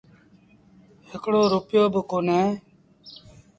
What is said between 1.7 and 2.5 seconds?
با ڪونهي